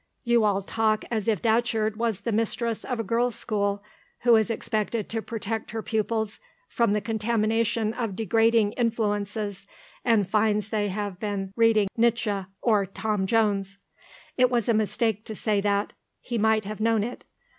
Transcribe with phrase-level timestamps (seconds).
[0.23, 3.83] "You all talk as if Datcherd was the mistress of a girls' school,
[4.21, 9.67] who is expected to protect her pupils from the contamination of degrading influences
[10.03, 13.77] and finds they have been reading Nietsche or Tom Jones."
[14.37, 15.93] It was a mistake to say that.
[16.19, 17.23] He might have known it.